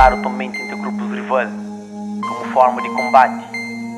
violência 0.00 0.10
testar 0.10 0.12
atualmente 0.14 0.56
entre 0.56 0.76
grupos 0.76 1.10
rivais. 1.10 1.50
Como 2.26 2.52
forma 2.52 2.80
de 2.80 2.88
combate, 2.88 3.44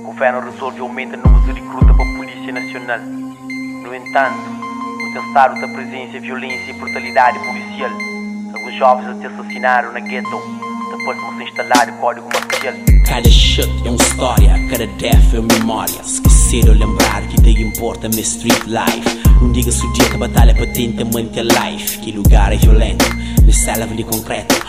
o 0.01 0.07
governo 0.07 0.41
resolve 0.41 0.81
aumentar 0.81 1.19
o 1.19 1.29
número 1.29 1.55
de 1.55 1.61
recruta 1.61 1.95
para 1.95 2.05
a 2.05 2.17
Polícia 2.17 2.53
Nacional. 2.53 2.99
No 2.99 3.95
entanto, 3.95 4.41
o 4.41 5.13
testado 5.15 5.61
da 5.61 5.69
presença, 5.69 6.19
violência 6.19 6.71
e 6.71 6.73
brutalidade 6.75 7.39
policial, 7.39 7.91
alguns 8.55 8.75
jovens 8.79 9.09
até 9.11 9.27
assassinaram 9.27 9.93
na 9.93 10.01
ghetto, 10.01 10.43
depois 10.91 11.19
de 11.19 11.37
se 11.37 11.45
instalar 11.45 11.89
o 11.89 11.93
código 12.01 12.29
marcial. 12.33 12.75
Cada 13.07 13.31
shot 13.31 13.69
é 13.85 13.91
uma 13.91 13.97
história, 13.97 14.69
cada 14.71 14.87
death 14.87 15.35
é 15.35 15.39
uma 15.39 15.49
memória. 15.59 16.01
Esquecer 16.01 16.69
ou 16.69 16.75
lembrar 16.75 17.23
que 17.29 17.41
daí 17.41 17.63
importa 17.63 18.09
minha 18.09 18.23
street 18.23 18.65
life. 18.67 19.23
Não 19.41 19.53
diga 19.53 19.71
se 19.71 19.85
o 19.85 19.93
dia 19.93 20.09
que 20.09 20.15
a 20.15 20.19
batalha 20.19 20.55
patente 20.55 21.05
manter 21.05 21.45
life. 21.45 21.99
Que 21.99 22.13
lugar 22.13 22.53
é 22.53 22.57
violento, 22.57 23.05
na 23.45 23.53
selva 23.53 23.95
de 23.95 24.05
concreto. 24.05 24.62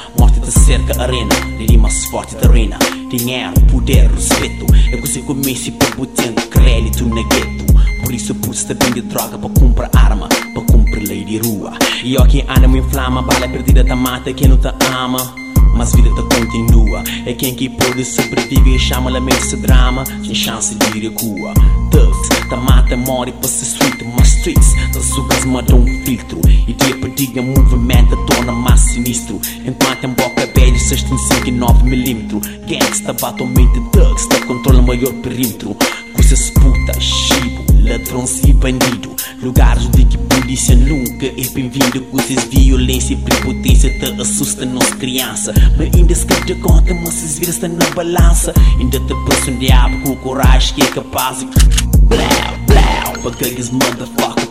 Da 0.43 0.51
cerca, 0.51 1.01
arena, 1.01 1.33
de 1.57 1.77
mais 1.77 2.03
forte 2.07 2.35
da 2.35 2.49
arena. 2.49 2.77
Dinheiro, 3.09 3.53
poder, 3.71 4.11
respeito. 4.11 4.65
Eu 4.91 4.99
consigo 4.99 5.27
começar 5.27 5.71
para 5.71 5.95
botar 5.95 6.33
crédito 6.49 7.05
na 7.05 7.23
gueto. 7.23 7.73
Por 8.03 8.13
isso 8.13 8.33
eu 8.33 8.35
pus 8.35 8.65
também 8.65 8.91
de 8.91 9.01
droga 9.03 9.37
para 9.37 9.49
comprar 9.49 9.89
arma, 9.93 10.27
para 10.27 10.61
comprar 10.63 11.01
lei 11.07 11.23
de 11.23 11.37
rua. 11.37 11.71
E 12.03 12.17
ó 12.17 12.25
quem 12.25 12.41
anda 12.41 12.67
me 12.67 12.79
inflama, 12.79 13.21
bala 13.21 13.47
perdida 13.47 13.85
tá 13.85 13.95
mata 13.95 14.33
quem 14.33 14.49
não 14.49 14.57
te 14.57 14.67
ama. 14.93 15.42
Mas 15.73 15.91
vida 15.93 16.09
tá 16.15 16.23
continua. 16.35 17.03
É 17.25 17.33
quem 17.33 17.53
que 17.55 17.69
pode 17.69 18.05
sobreviver. 18.05 18.79
Chama 18.79 19.15
a 19.15 19.19
mente 19.19 19.37
esse 19.37 19.57
drama. 19.57 20.03
Sem 20.23 20.35
chance 20.35 20.75
de 20.75 20.99
recua 20.99 21.53
Thugs, 21.91 22.29
tá 22.49 22.57
mata, 22.57 22.95
morre 22.97 23.31
pra 23.31 23.47
ser 23.47 23.65
street 23.65 24.03
Mas 24.17 24.33
streets, 24.35 24.73
tá 24.91 24.99
sugas, 25.01 25.45
mata 25.45 25.75
um 25.75 25.85
filtro. 26.03 26.39
E 26.67 26.73
dia 26.73 26.95
por 26.97 27.09
dia 27.09 27.41
movimento 27.41 28.15
torna 28.25 28.51
mais 28.51 28.79
sinistro. 28.81 29.39
Enquanto 29.65 30.05
em 30.05 30.13
boca 30.13 30.49
velha 30.55 30.79
65 30.79 31.47
e 31.47 31.51
9mm 31.51 32.41
Gangsta 32.67 33.13
bate 33.13 33.43
a 33.43 33.45
mente 33.45 33.79
thugs 33.91 34.27
Tá 34.27 34.45
controla 34.45 34.81
maior 34.81 35.13
perímetro. 35.13 35.75
Coisas 36.13 36.49
puta, 36.51 36.99
chibo, 36.99 37.72
ladrões 37.83 38.39
e 38.43 38.53
bandido 38.53 39.13
Lugares 39.41 39.89
de 39.89 40.05
que 40.05 40.17
polícia 40.17 40.75
nunca 40.75 41.25
é 41.25 41.47
bem-vindo 41.53 42.01
Coisas 42.03 42.43
violência 42.45 43.13
e 43.13 43.17
prepotência 43.17 43.89
te 43.99 44.21
assusta 44.21 44.65
nossa 44.65 44.95
criança. 44.95 45.53
Mas 45.77 45.93
ainda 45.93 46.15
se 46.15 46.25
de 46.45 46.55
conta, 46.55 46.93
mas 46.93 47.13
se 47.13 47.39
vira 47.39 47.51
está 47.51 47.67
na 47.67 47.85
balança. 47.95 48.53
Ainda 48.79 48.99
te 48.99 49.13
passa 49.27 49.51
um 49.51 49.57
diabo 49.57 49.99
com 50.01 50.15
coragem 50.17 50.75
que 50.75 50.83
é 50.83 50.87
capaz 50.87 51.43
Blau, 51.43 52.57
blau, 52.67 53.21
para 53.21 53.31
aqueles 53.31 53.69
motherfucker 53.69 54.42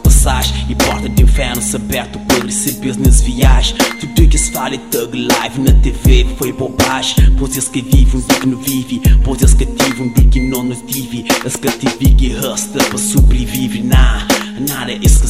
E 0.69 0.75
porta 0.77 1.09
de 1.09 1.21
inferno 1.21 1.61
se 1.61 1.75
aberto 1.75 2.17
para 2.21 2.45
receber 2.47 2.97
nas 2.97 3.21
viagens. 3.21 3.77
Tudo 3.99 4.29
que 4.29 4.39
se 4.39 4.53
fala 4.53 4.77
é 4.77 4.79
thug 4.79 5.17
live 5.17 5.61
na 5.61 5.73
TV 5.81 6.25
foi 6.39 6.53
bobagem. 6.53 7.17
Pois 7.37 7.53
eles 7.53 7.69
que 7.69 7.83
vivem 7.83 8.21
um 8.21 8.27
dia 8.29 8.39
que 8.39 8.47
não 8.47 8.59
vive. 8.59 9.03
Pois 9.25 9.41
eles 9.41 9.55
que 9.55 9.67
tive 9.67 10.03
um 10.03 10.13
dia 10.13 10.29
que 10.29 10.41
não 10.41 10.63
nos 10.63 10.81
tive 10.83 11.25
Eles 11.41 11.57
que 11.57 11.69
tive 11.73 12.15
que 12.15 12.37
hustler 12.37 12.89
para 12.89 12.99
sobreviver. 12.99 13.85
Nada 13.85 14.93
é 14.93 14.99
isso 15.03 15.27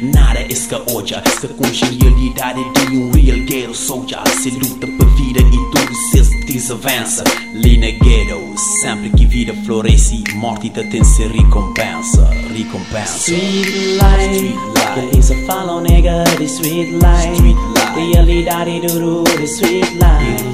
Nada 0.00 0.38
é 0.38 0.46
isso 0.48 0.68
que 0.68 0.92
odia 0.92 1.22
Se 1.40 1.48
com 1.48 1.64
realidade 1.64 2.60
de 2.72 2.96
um 2.96 3.10
real 3.10 3.38
ghetto 3.46 3.74
soldier. 3.74 4.20
Se 4.40 4.50
luta 4.50 4.86
para 4.86 5.06
vida 5.10 5.40
e 5.40 5.50
tudo 5.50 5.94
se 6.12 6.44
desavança 6.46 7.24
Ali 7.54 7.76
na 7.76 7.90
ghetto, 7.90 8.58
sempre 8.80 9.10
que 9.10 9.26
vida 9.26 9.52
floresce 9.64 10.22
Morte 10.34 10.70
da 10.70 10.82
tem 10.84 11.02
se 11.04 11.26
recompensa 11.26 12.30
Recompensa 12.54 13.18
Sweet 13.18 13.98
life, 13.98 14.54
que 14.94 15.18
isso 15.18 15.34
falam 15.46 15.80
nega 15.80 16.24
de 16.38 16.48
sweet 16.48 16.92
life. 16.92 17.34
Street 17.34 17.56
life. 17.56 18.12
Realidade 18.12 18.80
duro 18.80 19.24
de 19.24 19.46
sweet 19.46 19.90
life. 19.94 20.44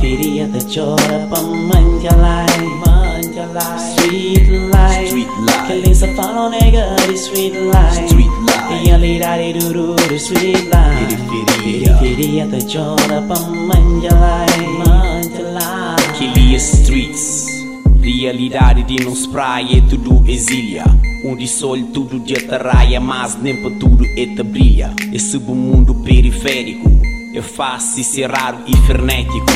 Periferia 0.00 0.46
da 0.48 0.58
chora 0.60 1.26
pra 1.28 1.42
manja 1.42 2.10
life. 2.16 2.64
Manja 2.86 3.46
life. 3.52 4.00
Sweet 4.00 4.50
life, 4.50 5.06
Street 5.06 5.28
life. 5.40 5.82
que 5.82 5.90
isso 5.90 6.06
falam 6.14 6.50
nega 6.50 6.96
de 7.06 7.16
sweet 7.18 7.54
life. 7.54 8.04
Street 8.06 8.26
life. 8.26 8.39
Realidade 8.39 8.39
de 10.10 10.18
sweet 10.18 10.64
life 10.64 11.16
Periferia. 12.00 12.46
Da 12.46 12.58
chora 12.58 13.22
pra 13.22 13.38
manja 13.40 14.08
life 14.08 14.68
Manja 14.78 15.42
life 15.52 16.12
Killia 16.18 16.56
Streets. 16.56 17.46
Realidade 18.00 18.82
de 18.82 19.04
nos 19.04 19.26
praia 19.26 19.78
é 19.78 19.80
tudo 19.82 20.24
exília 20.26 20.84
Onde 21.24 21.46
sol 21.46 21.76
tudo 21.92 22.18
de 22.18 22.34
atarraia 22.34 22.98
Mas 22.98 23.36
nem 23.40 23.60
para 23.60 23.70
tudo 23.78 24.04
é 24.16 24.26
te 24.26 24.42
brilha 24.42 24.94
Esse 25.12 25.38
bom 25.38 25.54
mundo 25.54 25.94
periférico 25.94 26.88
É 27.34 27.42
fácil 27.42 28.02
ser 28.02 28.30
raro 28.30 28.58
e 28.66 28.76
frenético. 28.78 29.46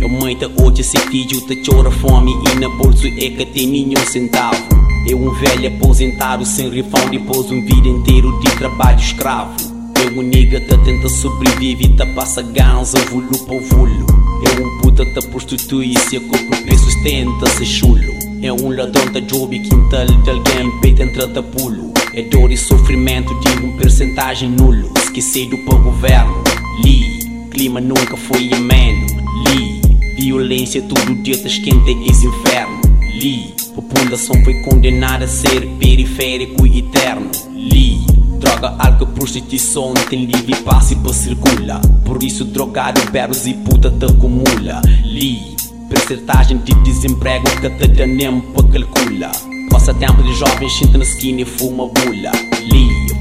Eu 0.00 0.08
muita 0.08 0.50
hoje 0.62 0.84
se 0.84 0.96
te 0.96 1.62
chora 1.68 1.90
fome 1.90 2.32
E 2.32 2.60
na 2.60 2.68
bolsa 2.68 3.08
é 3.08 3.30
que 3.30 3.46
tem 3.46 3.66
nenhum 3.66 4.06
centavo 4.06 4.77
É 5.10 5.14
um 5.14 5.30
velho 5.32 5.68
aposentado 5.68 6.44
sem 6.44 6.70
refão 6.70 7.08
Depois 7.10 7.50
um 7.50 7.64
vida 7.64 7.88
inteiro 7.88 8.38
de 8.40 8.50
trabalho 8.56 8.98
escravo 8.98 9.78
é 10.00 10.10
um 10.10 10.22
nigga 10.22 10.60
que 10.60 10.78
tenta 10.78 11.08
sobreviver 11.08 11.96
tá 11.96 12.06
passa 12.14 12.40
ganza, 12.40 12.96
vulo 13.10 13.36
para 13.44 13.58
vulo. 13.58 14.06
É 14.46 14.62
um 14.62 14.78
puta 14.78 15.04
que 15.04 15.26
prostitui 15.26 15.92
se 15.98 16.18
a 16.18 16.20
corpo 16.20 16.64
bem 16.64 16.78
sustenta 16.78 17.50
se 17.50 17.66
chulo. 17.66 18.00
É 18.40 18.52
um 18.52 18.68
ladrão 18.68 19.04
da 19.12 19.18
job 19.18 19.58
quintal 19.58 20.06
de 20.06 20.30
alguém 20.30 20.70
peita 20.80 21.02
entra 21.02 21.26
da 21.26 21.42
pulo. 21.42 21.92
É 22.14 22.22
dor 22.22 22.52
e 22.52 22.56
sofrimento 22.56 23.34
de 23.40 23.66
um 23.66 23.76
percentagem 23.76 24.50
nulo. 24.50 24.88
Esquecido 25.02 25.58
para 25.64 25.74
o 25.74 25.82
governo. 25.82 26.44
Li, 26.84 27.02
clima 27.50 27.80
nunca 27.80 28.16
foi 28.16 28.52
ameno. 28.52 29.04
Li, 29.48 29.80
violência 30.16 30.80
todo 30.82 31.14
dia 31.22 31.36
te 31.36 31.48
esquenta 31.48 31.90
esse 31.90 32.24
inferno. 32.24 32.80
Li, 33.20 33.57
população 33.82 34.34
foi 34.44 34.54
condenada 34.62 35.24
a 35.24 35.28
ser 35.28 35.66
periférico 35.78 36.66
e 36.66 36.80
eterno. 36.80 37.30
Li, 37.54 37.98
Droga, 38.38 38.74
álcool, 38.78 39.06
prostituição 39.08 39.94
tem 40.08 40.24
livre 40.24 40.54
passe 40.62 40.94
para 40.96 41.12
circula 41.12 41.80
Por 42.04 42.22
isso 42.22 42.44
drogado, 42.44 43.00
berros 43.10 43.46
e 43.46 43.54
puta 43.54 43.90
te 43.90 44.04
acumula 44.04 44.80
Li, 45.04 45.56
percentagem 45.88 46.58
de 46.58 46.72
desemprego 46.84 47.44
que 47.60 47.68
dá 47.68 48.06
nem 48.06 48.40
para 48.40 48.68
calcula 48.68 49.32
Passa 49.70 49.92
tempo 49.92 50.22
de 50.22 50.32
jovens, 50.34 50.72
senta 50.78 50.98
na 50.98 51.04
esquina 51.04 51.40
e 51.40 51.44
fuma 51.44 51.88
bula 51.88 52.47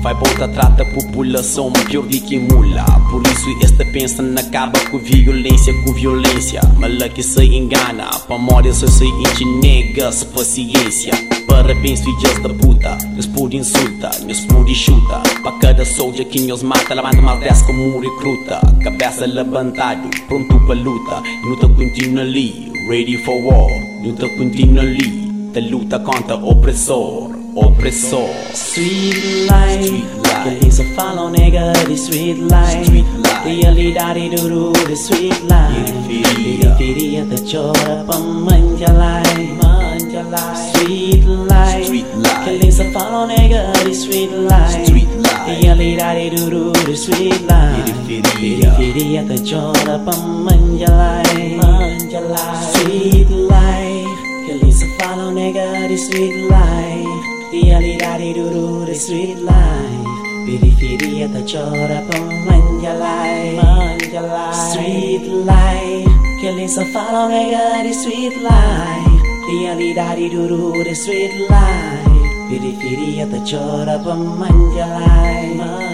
Vai 0.08 0.14
volta 0.14 0.48
trata 0.48 0.84
a 0.84 0.86
população 0.86 1.70
pior 1.74 2.04
do 2.04 2.18
que 2.22 2.40
mula. 2.40 2.86
Por 3.12 3.22
isso 3.28 3.50
esta 3.62 3.84
pensa 3.92 4.24
na 4.24 4.40
acaba 4.40 4.80
com 4.90 4.98
violência, 5.00 5.74
com 5.84 5.92
violência 5.92 6.62
Mala 6.78 7.10
que 7.10 7.22
se 7.22 7.44
engana, 7.44 8.10
para 8.26 8.38
morrer 8.38 8.74
só 8.74 8.88
se 8.88 9.04
enche 9.04 9.44
negas 9.44 10.24
paciência 10.24 11.12
Parabéns 11.46 12.06
filhas 12.06 12.42
da 12.42 12.48
puta, 12.54 12.98
nos 13.18 13.26
por 13.26 13.54
insulta, 13.54 14.10
nos 14.26 14.40
por 14.46 14.66
chuta 14.70 15.22
Para 15.44 15.60
cada 15.60 15.84
soldier 15.84 16.26
que 16.30 16.40
nos 16.40 16.64
mata, 16.64 16.94
levanta 16.94 17.22
mal 17.22 17.38
10 17.42 17.64
como 17.64 17.98
um 17.98 18.00
recruta 18.00 18.62
Cabeça 18.82 19.26
levantado, 19.26 20.10
pronto 20.30 20.58
para 20.68 20.76
luta 20.76 21.22
Luta 21.44 21.68
continua 21.68 22.22
ali, 22.22 22.72
ready 22.90 23.18
for 23.26 23.36
war 23.44 23.68
Luta 24.02 24.30
continua 24.38 24.84
ali, 24.84 25.52
da 25.54 25.60
luta 25.60 26.00
contra 26.00 26.38
opressor, 26.38 27.37
opressor 27.58 28.30
Sweet 28.54 29.50
life, 29.50 29.84
Street 29.84 30.06
life. 30.24 30.60
que 30.62 30.68
isso 30.68 30.84
falam 30.96 31.32
nega 31.32 31.74
de 31.88 31.98
sweet 31.98 32.38
life. 32.42 32.84
Street 32.84 33.06
life. 33.18 33.62
Realidade 33.62 34.30
duro 34.30 34.72
de 34.88 34.96
sweet 34.96 35.34
life. 35.50 35.94
Periferia. 36.08 36.76
Periferia 36.78 37.26
da 37.26 37.38
chora 37.50 38.04
pra 38.06 38.20
manja 38.20 38.88
life. 38.94 39.58
Manja 39.64 40.22
life. 40.24 40.78
Sweet 40.78 41.26
life, 41.26 41.84
Street 41.84 42.06
life. 42.16 42.60
que 42.60 42.68
isso 42.68 42.84
falam 42.94 43.28
nega 43.28 43.72
de 43.84 43.94
sweet 43.96 44.32
life. 44.32 44.84
Street 44.84 45.10
life. 45.18 45.62
Realidade 45.66 46.30
duro 46.36 46.72
de 46.86 46.96
sweet 46.96 47.42
life. 47.50 47.94
Periferia. 48.08 48.72
Periferia 48.78 49.24
da 49.24 49.36
chora 49.50 50.00
pra 50.00 50.16
manja 50.18 50.88
life. 51.02 51.56
Manja 51.58 52.20
life. 52.22 52.64
Sweet 52.78 53.30
life, 53.32 54.10
que 54.46 54.68
isso 54.68 54.86
falam 55.00 55.32
nega 55.34 55.88
de 55.88 55.98
sweet 55.98 56.36
life 56.52 57.37
Realidade 57.52 58.34
duro 58.34 58.86
de 58.86 58.94
sweet 58.94 59.38
life. 59.40 60.04
Periferia 60.46 61.28
da 61.30 61.40
chora 61.42 62.04
pra 62.10 62.20
manja 62.20 62.94
life. 62.94 63.56
Manja 63.56 64.22
life. 64.22 64.74
Sweet 64.74 65.28
life. 65.48 66.40
Que 66.42 66.48
eles 66.48 66.72
só 66.72 66.84
falam 66.92 67.30
nega 67.30 67.84
de 67.84 67.94
sweet 67.94 68.36
life. 68.36 69.24
Realidade 69.62 70.30
duro 70.30 70.72
de 70.84 70.94
sweet 70.94 71.34
life. 71.34 72.50
Periferia 72.50 73.26
da 73.26 73.40
chora 73.40 73.98
pra 74.00 74.16
manja 74.16 74.86
life 74.86 75.87